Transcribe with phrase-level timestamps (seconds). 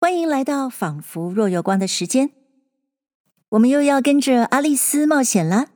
[0.00, 2.30] 欢迎来到仿佛若有光的时间，
[3.48, 5.56] 我们又要跟着阿丽丝冒险了。《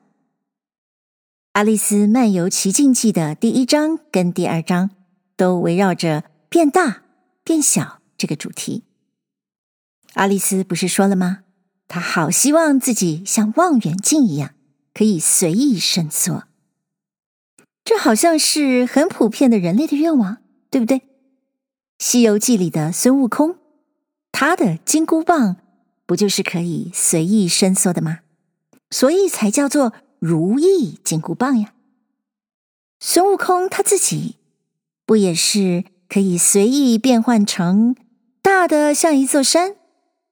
[1.55, 4.91] 阿丽丝漫游奇境记》的第一章跟第二章
[5.37, 7.03] 都围绕着变大
[7.43, 8.85] 变小这个主题。
[10.15, 11.41] 阿丽丝不是说了吗？
[11.89, 14.55] 她好希望自己像望远镜一样，
[14.95, 16.45] 可以随意伸缩。
[17.83, 20.37] 这好像是很普遍的人类的愿望，
[20.71, 21.01] 对不对？
[21.99, 23.59] 《西游记》里的孙悟空。
[24.33, 25.57] 他的金箍棒
[26.07, 28.21] 不就是可以随意伸缩的吗？
[28.91, 31.75] 所以才叫做如意金箍棒呀。
[32.99, 34.37] 孙悟空他自己
[35.07, 37.95] 不也是可以随意变换成
[38.41, 39.77] 大的像一座山，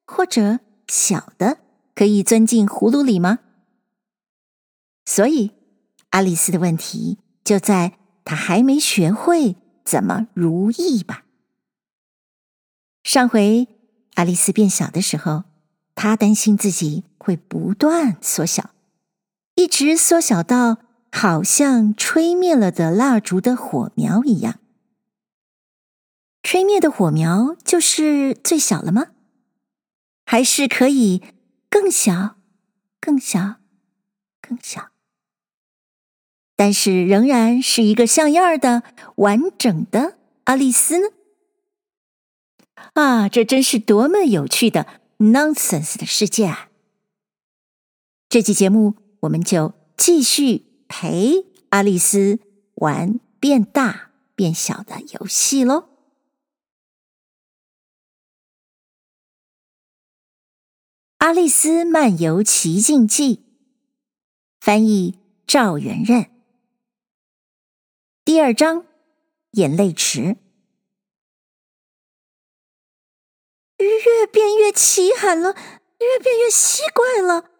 [0.06, 1.58] 或者小的
[1.94, 3.38] 可以钻进葫芦里吗？
[5.04, 5.52] 所以
[6.10, 11.24] 阿丽丝的问题就在她还没学会怎么如意吧。
[13.04, 13.68] 上回。
[14.20, 15.44] 阿丽丝变小的时候，
[15.94, 18.74] 她担心自己会不断缩小，
[19.54, 20.76] 一直缩小到
[21.10, 24.60] 好像吹灭了的蜡烛的火苗一样。
[26.42, 29.06] 吹灭的火苗就是最小了吗？
[30.26, 31.22] 还是可以
[31.70, 32.36] 更小、
[33.00, 33.56] 更小、
[34.42, 34.90] 更小，
[36.54, 38.82] 但是仍然是一个像样的
[39.16, 41.06] 完整的阿丽丝呢？
[42.94, 44.86] 啊，这真是多么有趣的
[45.18, 46.70] nonsense 的世界啊！
[48.28, 52.38] 这期节目我们就继续陪阿丽丝
[52.74, 55.74] 玩变大变小的游戏喽。
[61.18, 63.36] 《阿丽丝漫游奇境记》，
[64.58, 66.30] 翻译赵元任，
[68.24, 68.86] 第二章：
[69.50, 70.38] 眼泪池。
[73.84, 75.54] 越变越奇罕了，
[75.98, 77.50] 越变越奇怪了。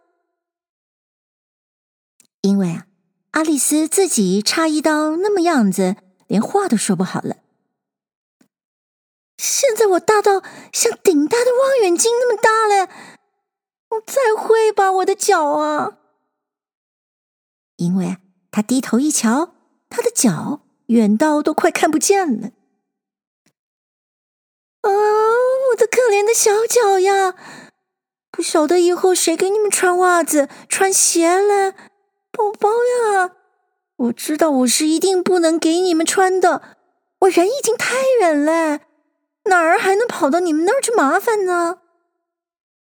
[2.42, 2.86] 因为啊，
[3.32, 7.36] 阿丽丝自己诧异到那么样子，连话都说不好了。
[9.36, 10.42] 现在我大到
[10.72, 12.86] 像顶大的望远镜那么大了，
[14.06, 15.98] 再会吧，我的脚啊！
[17.76, 18.20] 因为啊，
[18.50, 19.54] 他低头一瞧，
[19.88, 22.52] 他的脚远到都快看不见了。
[24.82, 24.90] 啊！
[25.70, 27.34] 我的可怜的小脚呀，
[28.30, 31.72] 不晓得以后谁给你们穿袜子、穿鞋嘞，
[32.30, 33.36] 宝宝呀！
[33.96, 36.76] 我知道我是一定不能给你们穿的，
[37.20, 38.80] 我人已经太远嘞，
[39.44, 41.80] 哪儿还能跑到你们那儿去麻烦呢？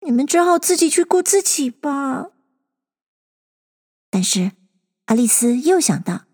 [0.00, 2.28] 你们只好自己去顾自己吧。
[4.10, 4.52] 但是
[5.06, 6.26] 阿丽丝又想到，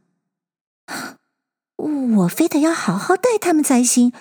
[2.16, 4.12] 我非得要好好待他们才行。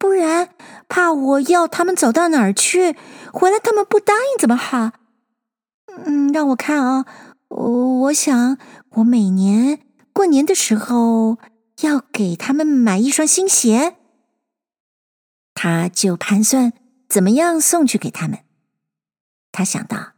[0.00, 0.54] 不然，
[0.88, 2.96] 怕我要他们走到哪儿去，
[3.34, 4.92] 回来他们不答应怎么好？
[6.06, 7.04] 嗯，让我看啊，
[7.48, 8.56] 我我想，
[8.92, 9.80] 我每年
[10.14, 11.36] 过年的时候
[11.82, 13.96] 要给他们买一双新鞋，
[15.52, 16.72] 他就盘算
[17.06, 18.38] 怎么样送去给他们。
[19.52, 20.12] 他想到，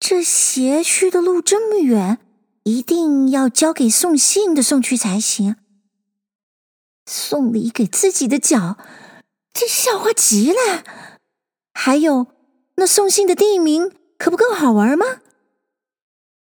[0.00, 2.18] 这鞋去的路这么远，
[2.62, 5.56] 一定要交给送信的送去才行。
[7.06, 8.76] 送礼给自己的脚，
[9.52, 10.84] 这笑话极了。
[11.72, 12.26] 还有，
[12.74, 15.06] 那送信的地名可不更好玩吗？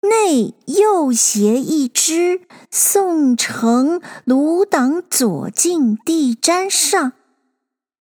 [0.01, 7.13] 内右鞋一只，送呈芦党左近地毡上。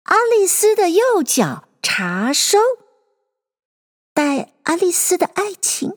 [0.05, 2.59] 阿丽丝的右脚查收，
[4.15, 5.97] 带阿丽丝的爱情。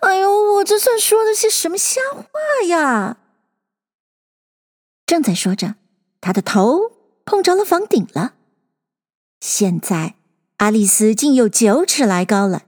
[0.00, 3.16] 哎呦，我这算说的是什么瞎话呀？
[5.06, 5.76] 正在说着，
[6.20, 6.92] 他的头
[7.24, 8.34] 碰着了房顶了。
[9.40, 10.14] 现在，
[10.56, 12.62] 阿丽丝竟有九尺来高了。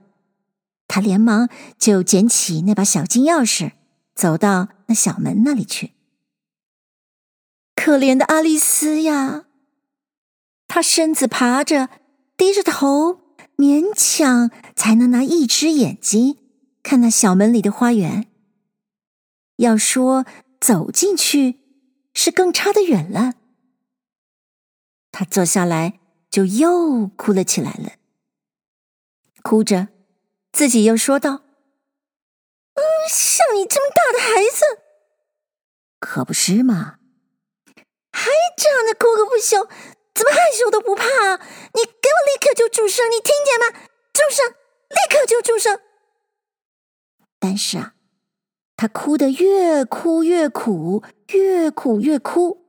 [0.87, 3.71] 他连忙就捡起那把小金钥匙，
[4.15, 5.91] 走到那小门那里去。
[7.75, 9.45] 可怜的阿丽丝呀，
[10.67, 11.89] 她身子爬着，
[12.37, 13.19] 低着头，
[13.57, 16.37] 勉强才能拿一只眼睛
[16.83, 18.27] 看那小门里的花园。
[19.57, 20.25] 要说
[20.59, 21.59] 走进去，
[22.17, 23.35] 是更差得远了。
[25.11, 25.99] 他坐下来，
[26.31, 27.91] 就又哭了起来了。
[29.43, 29.89] 哭着，
[30.51, 31.43] 自己又说道
[32.73, 34.81] ：“嗯，像你这么大的孩子，
[35.99, 36.97] 可不是嘛？
[38.11, 39.65] 还这样的哭个不休，
[40.15, 41.37] 怎么害羞都不怕啊？
[41.75, 43.79] 你给我立刻就住声，你听见吗？
[44.11, 45.79] 住声，立刻就住声。
[47.37, 47.93] 但是啊。”
[48.77, 51.03] 他哭得越哭越苦，
[51.33, 52.63] 越哭越哭，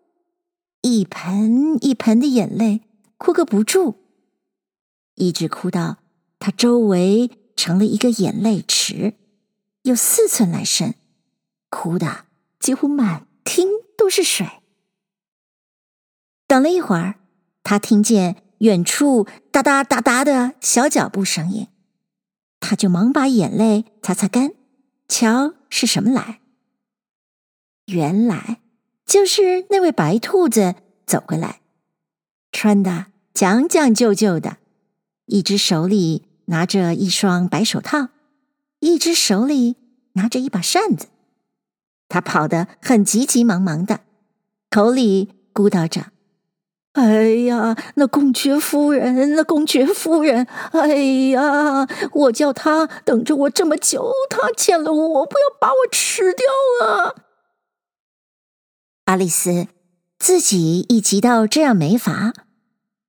[0.81, 2.81] 一盆一盆的眼泪
[3.19, 3.96] 哭个不住，
[5.16, 5.99] 一直哭到
[6.38, 9.14] 他周围成了一个眼泪池，
[9.82, 10.94] 有四寸来深，
[11.69, 12.25] 哭的
[12.58, 14.46] 几乎满厅都是水。
[16.46, 17.16] 等了一会儿，
[17.62, 21.69] 他听见远处哒哒哒哒的小脚步声音，
[22.60, 24.52] 他就忙把眼泪擦擦干，
[25.08, 26.40] 瞧是什么来。
[27.87, 28.60] 原来
[29.06, 30.75] 就是那位白兔子
[31.06, 31.62] 走过来，
[32.52, 34.58] 穿的讲讲究究的，
[35.25, 38.08] 一只手里拿着一双白手套，
[38.81, 39.76] 一只手里
[40.12, 41.08] 拿着一把扇子。
[42.08, 44.00] 他跑得很急急忙忙的，
[44.70, 46.12] 口里咕叨着
[46.98, 50.88] ：“哎呀，那公爵夫人，那公爵夫人，哎
[51.30, 56.44] 呀，我叫他等着我这么久，他见了我不要把我吃掉
[56.84, 57.14] 啊！”
[59.06, 59.68] 阿丽丝
[60.18, 62.32] 自己一急到这样没法，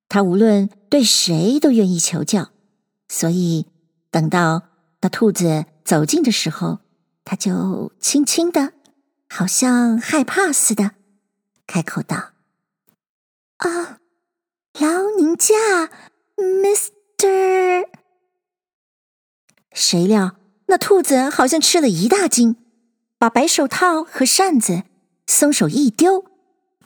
[0.08, 2.50] 她无论对谁都愿意求教，
[3.08, 3.66] 所以
[4.12, 4.62] 等到
[5.00, 6.78] 那兔子走近的时候，
[7.24, 8.72] 她就轻轻的，
[9.28, 10.92] 好像害怕似的，
[11.66, 12.30] 开口道
[13.60, 13.98] ：“啊，
[14.78, 15.54] 劳您驾
[16.36, 17.88] ，Mr。”
[19.72, 20.36] 谁料
[20.66, 22.56] 那兔子好像吃了一大惊，
[23.18, 24.84] 把白手套和扇子。
[25.26, 26.24] 松手一丢，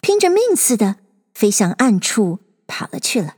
[0.03, 0.97] 拼着命似的
[1.33, 3.37] 飞向暗处跑了去了。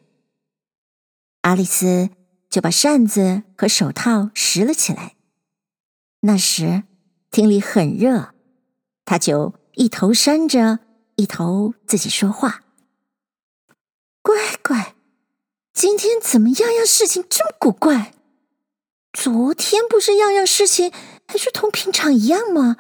[1.43, 2.11] 阿丽丝
[2.51, 5.15] 就把扇子和手套拾了起来。
[6.21, 6.83] 那时
[7.31, 8.35] 厅里很热，
[9.05, 10.81] 她就一头扇着，
[11.15, 12.63] 一头自己说话
[14.27, 14.97] ：“乖乖，
[15.73, 18.13] 今天怎么样样事情这么古怪？
[19.13, 20.93] 昨天不是样样事情
[21.29, 22.77] 还是同平常一样吗？”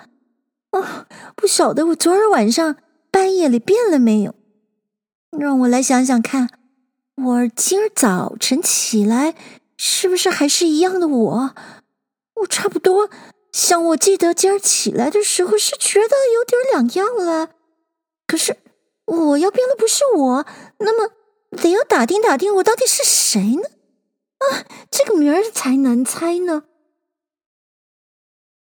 [0.73, 1.07] 哦，
[1.37, 2.79] 不晓得我昨儿晚上
[3.13, 4.35] 半夜里变了没有？
[5.39, 6.51] 让我来想想看，
[7.15, 9.37] 我今儿早晨起来
[9.77, 11.55] 是不是还是一样的我？
[12.41, 13.09] 我差不多
[13.53, 17.51] 像我记得今儿起来的时候是觉得有点两样了。
[18.27, 18.57] 可是
[19.05, 20.45] 我要变的不是我，
[20.79, 21.13] 那么
[21.51, 23.63] 得要打听打听我到底是谁呢？
[24.39, 26.65] 啊，这个名儿才难猜呢。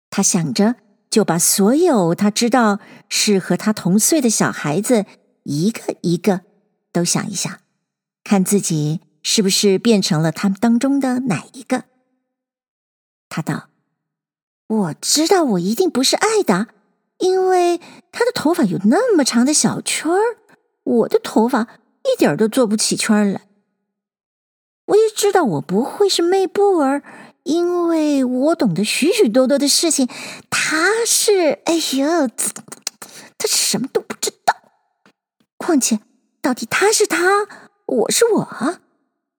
[0.10, 0.76] 他想着。
[1.10, 2.78] 就把所有他知道
[3.10, 5.08] 是和他同岁的小孩子
[5.42, 6.42] 一个一个
[6.92, 7.52] 都想一想，
[8.24, 11.86] 看自己是不是变成了他们当中的哪一个。
[13.28, 13.70] 他道
[14.70, 16.68] ：“我知道我一定不是艾达，
[17.18, 17.80] 因为
[18.12, 20.38] 他的头发有那么长的小圈儿，
[20.84, 21.80] 我的头发
[22.14, 23.42] 一点都做不起圈来。
[24.86, 27.04] 我也知道我不会是妹布儿。”
[27.44, 30.08] 因为我懂得许许多多的事情，
[30.52, 32.28] 他是，哎呀，
[33.38, 34.54] 他什么都不知道。
[35.58, 36.00] 况且，
[36.42, 37.48] 到底他是他，
[37.88, 38.78] 我是我，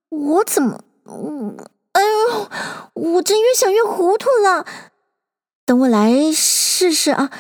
[0.09, 0.83] 我怎么，
[1.93, 2.51] 哎呦，
[2.95, 4.67] 我真越想越糊涂了。
[5.65, 7.31] 等我来试试啊，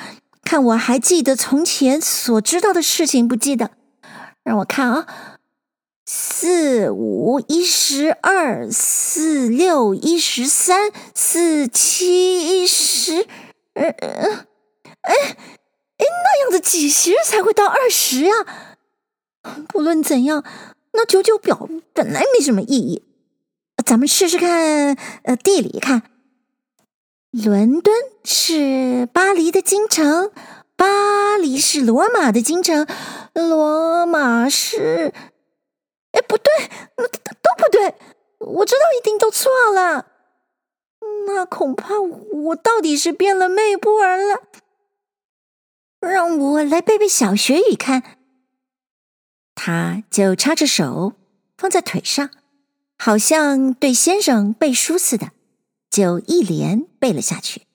[0.44, 3.72] 看我还记得从前所知道的事情，不记得，
[4.44, 5.06] 让我看啊。
[6.06, 13.26] 四五一十二，四六一十三，四七一十，
[13.74, 14.46] 呃呃，
[15.02, 15.36] 哎哎，
[15.98, 18.32] 那样子几时才会到二十呀？
[19.68, 20.44] 不论怎样，
[20.92, 23.04] 那九九表本来没什么意义。
[23.86, 26.02] 咱们试试看，呃，地理看，
[27.30, 27.94] 伦敦
[28.24, 30.32] 是巴黎的京城，
[30.74, 32.86] 巴黎是罗马的京城，
[33.34, 35.12] 罗马是。
[36.12, 37.94] 哎，不对，都都不对，
[38.38, 40.06] 我知道一定都错了。
[41.26, 44.42] 那恐怕我到底是变了妹布儿了。
[46.00, 48.18] 让我来背背小学语看。
[49.54, 51.12] 他就插着手
[51.56, 52.30] 放在腿上，
[52.98, 55.32] 好像对先生背书似的，
[55.90, 57.66] 就一连背了下去。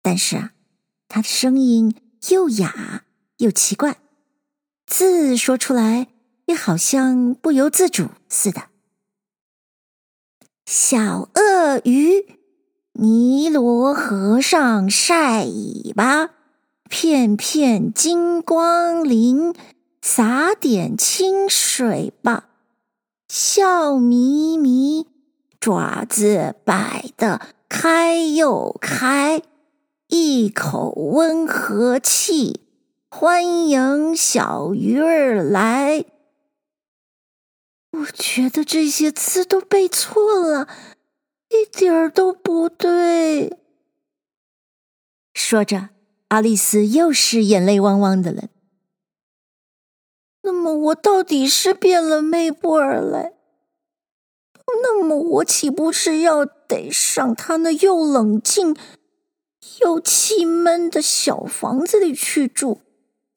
[0.00, 0.52] 但是啊，
[1.08, 1.94] 他的声音
[2.28, 3.04] 又哑
[3.38, 3.98] 又奇怪，
[4.92, 6.08] 字说出来。
[6.46, 8.64] 也好像不由自主似的。
[10.66, 12.26] 小鳄鱼，
[12.94, 16.30] 尼罗河上晒尾巴，
[16.88, 19.54] 片片金光鳞，
[20.00, 22.48] 洒点清水吧。
[23.28, 25.06] 笑眯眯，
[25.60, 29.42] 爪子摆得开又开，
[30.08, 32.60] 一口温和气，
[33.14, 36.06] 欢迎小鱼儿来。
[37.90, 40.66] 我觉得这些字都背错了，
[41.50, 43.58] 一点儿都不对。
[45.34, 45.90] 说着，
[46.28, 48.48] 阿丽丝又是眼泪汪汪的了。
[50.40, 53.34] 那么我到底是变了魅布尔来？
[54.82, 58.74] 那么我岂不是要得上他那又冷静
[59.82, 62.80] 又气闷的小房子里去住？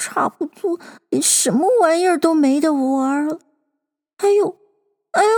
[0.06, 3.40] 差不多连什么玩意儿都没得玩了。
[4.20, 4.56] 还有，
[5.12, 5.30] 哎呦，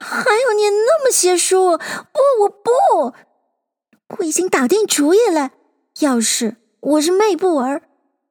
[0.00, 1.78] 还有念那么些书？
[1.78, 3.14] 不，我不，
[4.18, 5.52] 我已经打定主意了。
[6.00, 7.82] 要是我是魅布儿，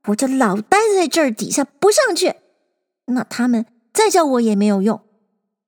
[0.08, 2.36] 我就老待在这儿底下不上去。
[3.06, 5.02] 那他们再叫我也没有用。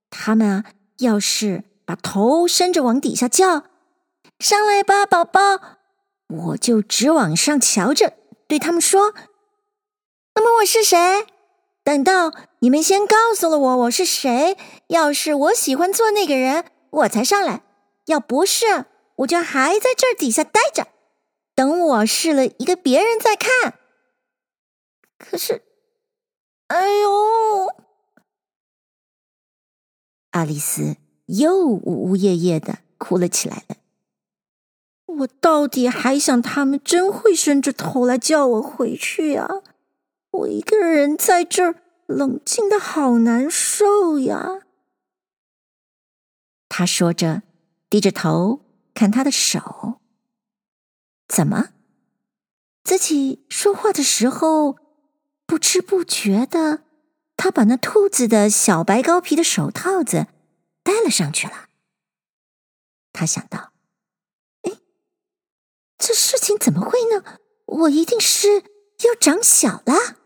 [0.09, 0.65] 他们啊，
[0.97, 3.63] 要是把头伸着往底下叫，
[4.39, 5.39] 上来吧，宝宝，
[6.27, 8.13] 我就直往上瞧着，
[8.49, 9.13] 对他们说。
[10.39, 11.27] 那么我是谁？
[11.83, 14.55] 等到你们先告诉了我我是谁，
[14.87, 17.59] 要是我喜欢做那个人，我才上来；
[18.05, 18.85] 要不是，
[19.17, 20.87] 我就还在这儿底下待着，
[21.53, 23.79] 等我试了一个别人再看。
[25.17, 25.61] 可是，
[26.67, 27.75] 哎呦！
[30.31, 33.75] 阿丽丝又呜呜咽咽的哭了起来了。
[35.07, 39.45] 我到底还想他们真会伸着头来叫我回去呀？
[40.31, 44.61] 我一个人在这儿冷静的好难受呀。
[46.67, 47.43] 他说着，
[47.89, 48.61] 低着头
[48.93, 49.99] 看他的手。
[51.27, 51.69] 怎么？
[52.83, 54.77] 自己说话的时候，
[55.45, 56.83] 不知不觉的，
[57.35, 60.27] 他把那兔子的小白高皮的手套子
[60.83, 61.69] 戴了上去了。
[63.11, 63.73] 他想到
[64.63, 64.77] ：“哎，
[65.97, 67.39] 这事情怎么会呢？
[67.65, 68.63] 我一定是
[69.03, 70.17] 又长小了。”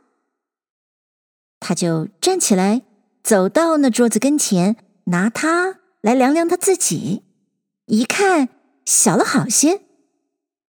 [1.66, 2.82] 他就站起来，
[3.24, 7.24] 走到那桌子跟前，拿它来量量他自己。
[7.86, 8.50] 一看，
[8.86, 9.80] 小了好些，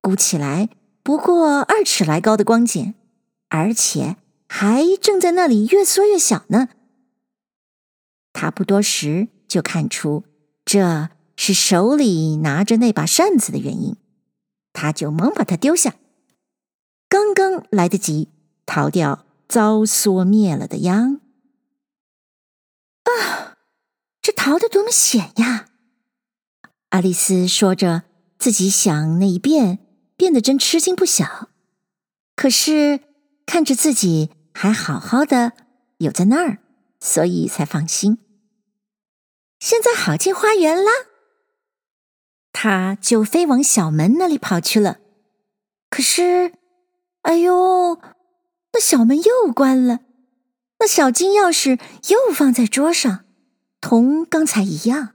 [0.01, 0.69] 估起来
[1.03, 2.95] 不过二尺来高的光景，
[3.49, 4.15] 而且
[4.47, 6.69] 还正在那里越缩越小呢。
[8.33, 10.23] 他不多时就看出
[10.65, 13.97] 这是手里拿着那把扇子的原因，
[14.73, 15.97] 他就忙把它丢下，
[17.09, 18.29] 刚刚来得及
[18.65, 19.24] 逃掉。
[19.49, 21.21] 遭缩灭了的秧
[23.05, 23.57] 啊！
[24.21, 25.69] 这逃得多么险呀！
[26.91, 28.05] 阿丽丝说着，
[28.39, 29.81] 自己想那一变，
[30.17, 31.51] 变得真吃惊不小。
[32.35, 33.01] 可是
[33.47, 35.53] 看着自己还好好的
[35.99, 36.59] 有在那儿，
[37.01, 38.19] 所以才放心。
[39.61, 40.91] 现在好进花园啦，
[42.53, 44.99] 他就飞往小门那里跑去了。
[45.91, 46.55] 可是，
[47.23, 48.01] 哎呦！
[48.75, 50.01] 那小门又关了，
[50.81, 53.25] 那小金钥匙又放在桌上，
[53.81, 55.15] 同刚才一样。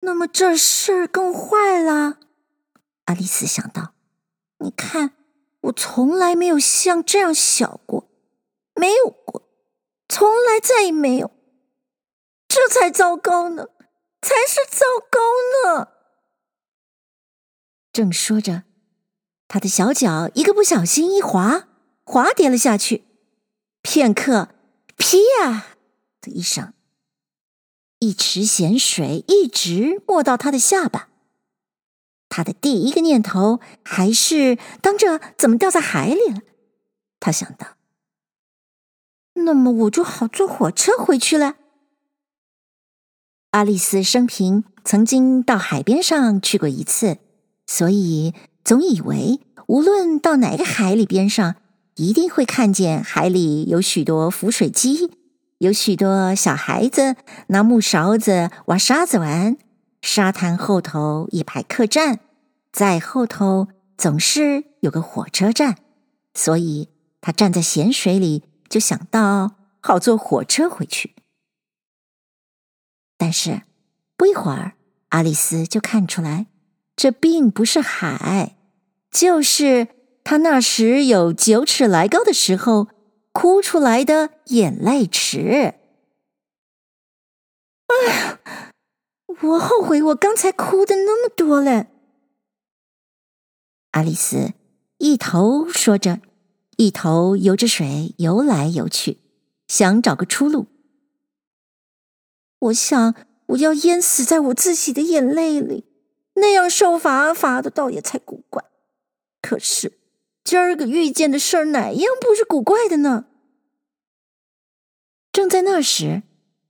[0.00, 2.18] 那么这事儿更坏了，
[3.04, 3.92] 阿丽丝想到。
[4.60, 5.16] 你看，
[5.60, 8.08] 我从来没有像这样小过，
[8.74, 9.42] 没有过，
[10.08, 11.30] 从来再也没有。
[12.48, 13.68] 这才糟糕呢，
[14.22, 15.20] 才是糟糕
[15.76, 15.88] 呢。
[17.92, 18.62] 正说着，
[19.46, 21.67] 他的小脚一个不小心一滑。
[22.10, 23.04] 滑跌了下去，
[23.82, 24.48] 片刻，
[24.96, 25.76] 噼呀
[26.22, 26.72] 的一声，
[27.98, 31.10] 一池咸水一直没到他的下巴。
[32.30, 36.40] 他的第一个念头还是当着怎么掉在海里了。
[37.20, 37.76] 他想到，
[39.34, 41.56] 那么我就好坐火车回去了。
[43.50, 47.18] 阿丽丝生平曾经到海边上去过一次，
[47.66, 48.32] 所以
[48.64, 51.56] 总以为无论到哪个海里边上。
[51.98, 55.10] 一定会看见海里有许多浮水机，
[55.58, 57.16] 有许多小孩子
[57.48, 59.56] 拿木勺子挖沙子玩。
[60.00, 62.20] 沙滩后头一排客栈，
[62.70, 65.78] 在后头总是有个火车站，
[66.34, 66.88] 所以
[67.20, 71.16] 他站在咸水里就想到好坐火车回去。
[73.16, 73.62] 但是
[74.16, 74.74] 不一会儿，
[75.08, 76.46] 阿丽丝就看出来，
[76.94, 78.54] 这并不是海，
[79.10, 79.97] 就是。
[80.28, 82.88] 他那时有九尺来高的时候，
[83.32, 85.40] 哭出来的眼泪池。
[87.86, 88.38] 哎呀，
[89.40, 91.86] 我后悔我刚才哭的那么多嘞。
[93.92, 94.52] 阿丽丝
[94.98, 96.20] 一头说着，
[96.76, 99.16] 一头游着水游来游去，
[99.66, 100.66] 想找个出路。
[102.58, 103.14] 我想
[103.46, 105.86] 我要淹死在我自己的眼泪里，
[106.34, 108.62] 那样受罚罚的倒也才古怪。
[109.40, 109.97] 可是。
[110.48, 113.26] 今儿个遇见的事儿，哪样不是古怪的呢？
[115.30, 116.22] 正在那时，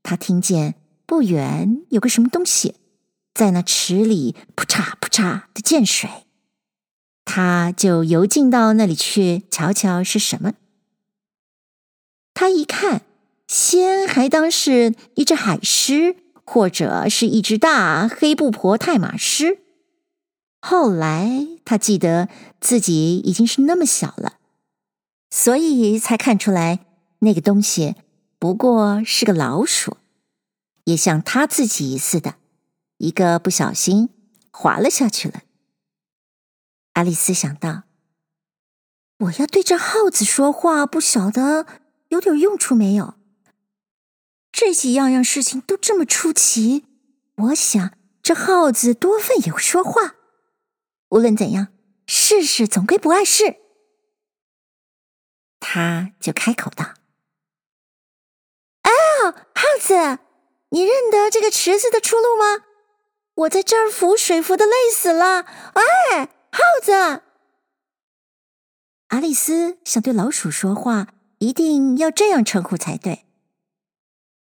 [0.02, 0.75] 他听见
[1.06, 2.75] 不远有个什么东西
[3.32, 6.11] 在那池里扑嚓扑嚓的溅水，
[7.25, 10.54] 他就游进到那里去瞧瞧是什么。
[12.35, 13.02] 他一看，
[13.47, 19.61] 先还当是一只海狮，或者是一只大黑布婆泰马狮。
[20.61, 22.29] 后来他记得
[22.61, 24.38] 自己已经是那么小了，
[25.31, 26.87] 所以才看出来
[27.21, 27.95] 那个东西
[28.38, 29.97] 不过是个老鼠，
[30.85, 32.35] 也像他自己似的，
[32.99, 34.11] 一个不小心
[34.50, 35.43] 滑了下去了。
[36.95, 37.85] 爱丽丝想到，
[39.19, 41.67] 我要对着耗子说话，不晓得
[42.09, 43.15] 有点用处没有？
[44.50, 46.85] 这几样样事情都这么出奇，
[47.37, 50.17] 我想这耗子多半也会说话。
[51.11, 51.69] 无论怎样，
[52.07, 53.57] 试试总归不碍事。
[55.61, 56.95] 他就开口道
[58.83, 58.91] ：“哎，
[59.55, 60.21] 耗子，
[60.71, 62.65] 你认得这个池子的出路吗？
[63.35, 65.43] 我在这儿浮水浮的累死了。
[65.43, 67.23] 哎，耗子！”
[69.09, 73.25] 阿丽丝想对老鼠说话，一定要这样称呼才对。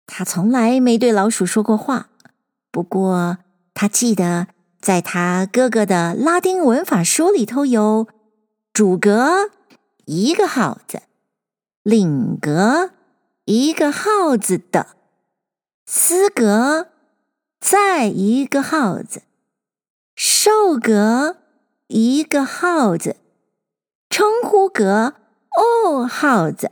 [0.06, 2.10] 他从来没对老鼠说过话，
[2.72, 3.40] 不过
[3.74, 4.53] 他记得。
[4.84, 8.06] 在他哥哥的拉丁文法书里头有
[8.74, 9.50] 主格
[10.04, 11.04] 一个号子，
[11.84, 12.92] 领格
[13.46, 14.88] 一个号子的，
[15.86, 16.90] 私格
[17.62, 19.22] 再一个号子，
[20.18, 21.38] 受格
[21.88, 23.16] 一个号子，
[24.10, 25.14] 称呼格
[25.56, 26.72] 哦耗子。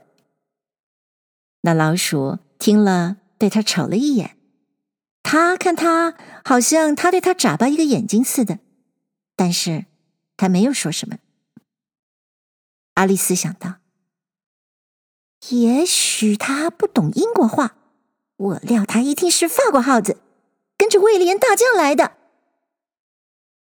[1.61, 4.35] 那老鼠听了，对他瞅了一眼。
[5.23, 8.59] 他看他，好像他对他眨巴一个眼睛似的，
[9.35, 9.85] 但是
[10.35, 11.17] 他没有说什么。
[12.95, 13.75] 阿丽丝想到，
[15.49, 17.75] 也许他不懂英国话，
[18.35, 20.17] 我料他一定是法国耗子，
[20.77, 22.17] 跟着威廉大将来的。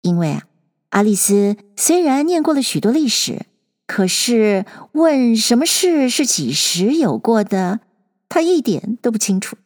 [0.01, 0.47] 因为啊，
[0.91, 3.45] 阿丽丝虽然念过了许多历史，
[3.85, 7.81] 可是问什么事是几时有过的，
[8.29, 9.57] 他一点都不清楚。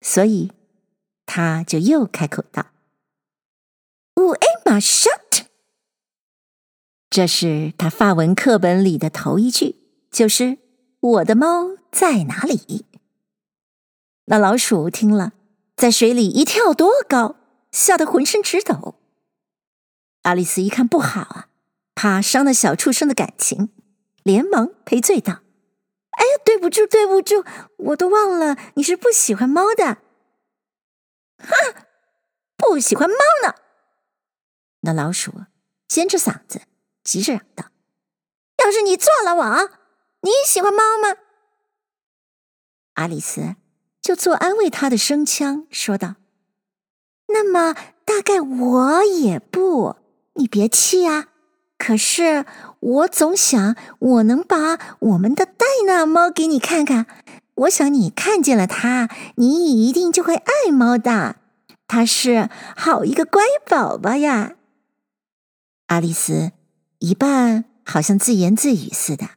[0.00, 0.52] 所以，
[1.26, 2.66] 他就又开口道
[4.14, 5.46] ：“Où est ma chatte？”
[7.10, 9.76] 这是他法文课本里的头一句，
[10.10, 10.58] 就是
[11.00, 12.86] “我的猫在哪里？”
[14.26, 15.32] 那老鼠听了，
[15.76, 17.36] 在水里一跳多高，
[17.72, 18.94] 吓得浑身直抖。
[20.22, 21.48] 爱丽丝一看不好啊，
[21.94, 23.70] 怕伤了小畜生的感情，
[24.22, 25.40] 连忙赔罪道。
[26.20, 27.46] 哎呀，对不住，对不住，
[27.78, 29.96] 我都忘了你是不喜欢猫的。
[31.38, 31.74] 哼，
[32.58, 33.54] 不喜欢猫呢。
[34.80, 35.32] 那老鼠
[35.88, 36.60] 尖着嗓子，
[37.02, 37.70] 急着嚷道
[38.62, 39.70] ：“要是你做了我，
[40.20, 41.16] 你喜欢猫吗？”
[42.94, 43.56] 阿丽丝
[44.02, 46.16] 就做安慰他的声腔说道
[47.28, 47.72] ：“那么
[48.04, 49.96] 大概我也不，
[50.34, 51.28] 你别气啊。”
[51.78, 52.44] 可是
[52.80, 57.06] 我总想，我能把我们的戴娜猫给你看看。
[57.54, 61.36] 我想你看见了它，你一定就会爱猫的。
[61.86, 64.54] 它是好一个乖宝宝呀。
[65.86, 66.52] 爱丽丝
[67.00, 69.28] 一半好像自言自语似的，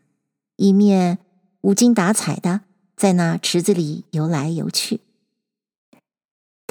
[0.55, 1.17] 一面
[1.61, 2.61] 无精打采的
[2.95, 5.01] 在那池子里游来游去。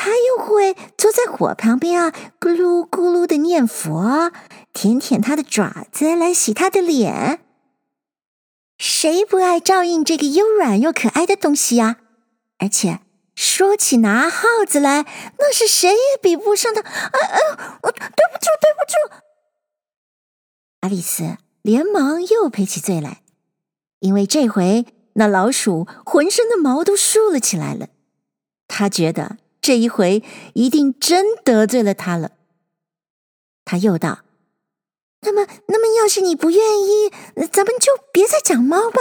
[0.04, 4.32] 他又会坐在火旁边啊，咕噜咕噜的念佛，
[4.72, 7.38] 舔舔他的爪子来洗他的脸。
[8.78, 11.98] 谁不爱照应这个又软又可爱的东西呀？
[12.58, 12.98] 而且
[13.36, 15.06] 说起拿耗子来，
[15.38, 16.80] 那是谁也比不上他。
[16.80, 17.38] 哎哎，
[17.84, 19.22] 我对不住，对不住。
[20.80, 23.22] 阿丽丝连忙又赔起罪来，
[24.00, 27.86] 因为这回那老鼠浑身的毛都竖了起来了。
[28.66, 29.36] 她觉得。
[29.62, 30.22] 这一回
[30.54, 32.32] 一定真得罪了他了。
[33.64, 34.22] 他又道
[35.22, 37.12] ：“那么，那么，要是你不愿意，
[37.52, 39.00] 咱们就别再讲猫吧。”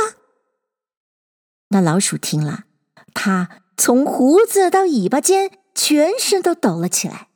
[1.69, 2.65] 那老鼠听了，
[3.13, 7.30] 他从胡子到尾巴尖，全身都抖了起来。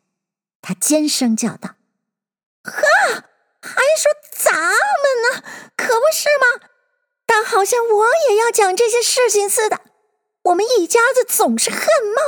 [0.61, 1.75] 他尖声叫道
[2.63, 2.83] ：“呵，
[3.59, 4.71] 还说咱们
[5.23, 5.43] 呢？
[5.75, 6.69] 可不是吗？
[7.25, 9.81] 但好像我也要讲这些事情似的。
[10.43, 12.21] 我们一家子总是恨猫。”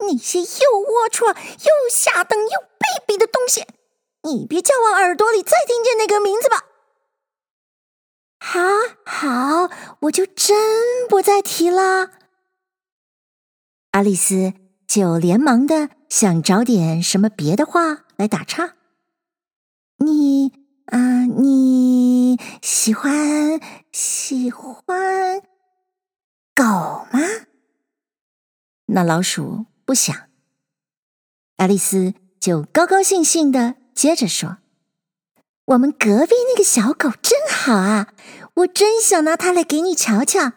[0.00, 3.66] 那些又龌龊又下等又卑鄙的东西，
[4.22, 6.64] 你别叫我耳朵里再听见那个名字吧。
[8.40, 8.60] 好，
[9.04, 9.70] 好，
[10.02, 12.10] 我就真不再提了。
[13.90, 14.52] 爱丽丝
[14.86, 18.74] 就连忙的想找点什么别的话来打岔。
[19.96, 20.52] 你
[20.86, 23.60] 啊、你喜欢
[23.92, 25.42] 喜欢
[26.54, 26.62] 狗
[27.12, 27.20] 吗？
[28.86, 29.66] 那老鼠。
[29.88, 30.14] 不想，
[31.56, 34.58] 爱丽丝就高高兴兴的接着说
[35.64, 38.08] ：“我们隔壁那个小狗真好啊，
[38.56, 40.52] 我真想拿它来给你瞧瞧。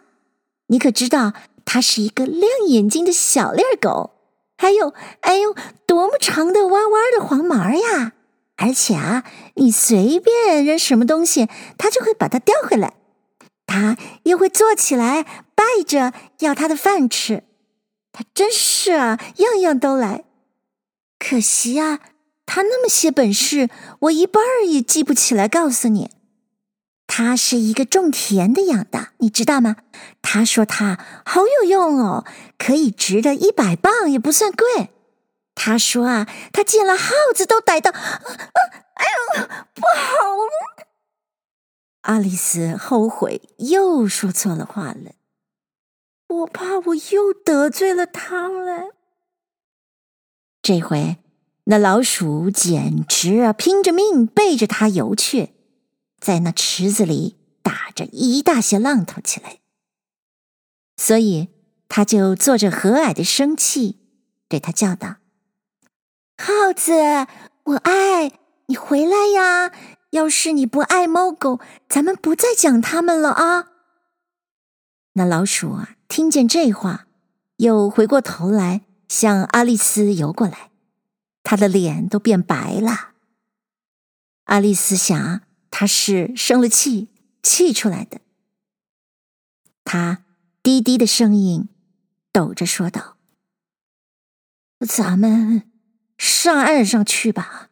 [0.66, 1.32] 你可知道
[1.64, 4.10] 它是一个亮眼睛的小链狗？
[4.58, 8.12] 还有，哎呦，多么长的弯弯的黄毛呀！
[8.56, 12.92] 而且啊，你随便扔什么东西，它就会把它叼回来。
[13.64, 15.22] 它又会坐起来，
[15.54, 17.44] 拜着要它的饭吃。
[18.12, 20.24] 他真是啊，样样都来。
[21.18, 22.00] 可惜啊，
[22.44, 23.70] 他那么些本事，
[24.00, 25.48] 我一半儿也记不起来。
[25.48, 26.10] 告诉你，
[27.06, 29.76] 他是一个种田的养的，你知道吗？
[30.20, 32.24] 他说他好有用哦，
[32.58, 34.90] 可以值得一百磅，也不算贵。
[35.54, 37.90] 他说啊，他见了耗子都逮到。
[37.90, 38.20] 啊啊、
[38.94, 39.06] 哎
[39.38, 40.22] 呦，不好！
[42.02, 45.12] 阿丽丝后悔又说错了话了。
[46.42, 48.92] 我怕我又得罪了他嘞。
[50.60, 51.18] 这回
[51.64, 55.54] 那老鼠简直啊，拼着命背着他游去，
[56.20, 59.58] 在那池子里打着一大些浪头起来。
[60.96, 61.48] 所以
[61.88, 64.00] 他就做着和蔼的生气，
[64.48, 65.16] 对他叫道。
[66.38, 66.92] 耗子，
[67.64, 68.32] 我爱
[68.66, 69.72] 你回来呀！
[70.10, 73.68] 要是你不爱猫狗，咱们不再讲他们了啊！
[75.14, 77.06] 那老鼠啊，听见这话，
[77.56, 80.70] 又回过头来向阿丽丝游过来，
[81.42, 83.12] 他的脸都变白了。
[84.44, 87.08] 阿丽丝想，他是生了气，
[87.42, 88.20] 气出来的。
[89.84, 90.22] 他
[90.62, 91.70] 低低的声音
[92.30, 93.16] 抖着说道
[94.86, 95.62] ：“咱们。”
[96.20, 97.70] 上岸上去吧，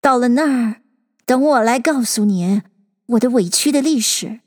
[0.00, 0.82] 到了那儿，
[1.24, 2.62] 等我来告诉你
[3.06, 4.40] 我的委屈的历史，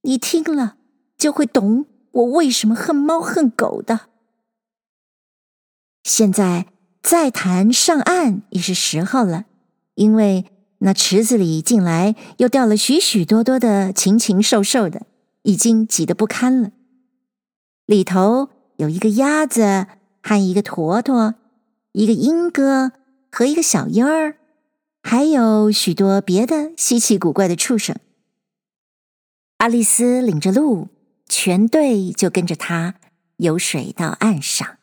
[0.00, 0.78] 你听了
[1.18, 4.08] 就会懂我为什么恨猫恨狗的。
[6.04, 6.66] 现在
[7.02, 9.46] 再谈上岸也是时候了，
[9.94, 10.46] 因为
[10.78, 15.06] 那池子里近来又掉了许许多多的禽禽兽兽的，
[15.42, 16.72] 已经挤得不堪了。
[17.86, 19.86] 里头有一个鸭子
[20.22, 21.34] 和一个驼驼。
[21.92, 22.92] 一个鹦哥
[23.32, 24.36] 和一个小鹰儿，
[25.02, 27.96] 还有许多别的稀奇古怪的畜生。
[29.56, 30.86] 阿丽丝领着路，
[31.30, 32.96] 全队就跟着他
[33.36, 34.78] 游水到岸上。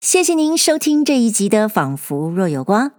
[0.00, 2.90] 谢谢您收听这一集的《仿佛若有光》。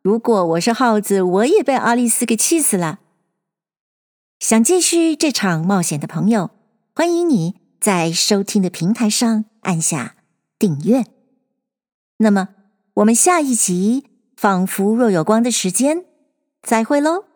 [0.00, 3.00] 如果我是耗子，我也被阿丽丝给气死了。
[4.38, 6.50] 想继续这场冒险的朋友，
[6.94, 7.56] 欢迎你。
[7.80, 10.16] 在收听的平台上按下
[10.58, 11.04] 订阅。
[12.16, 12.48] 那么，
[12.94, 14.04] 我们下一集
[14.36, 16.06] 《仿佛若有光》的时间，
[16.62, 17.33] 再会喽。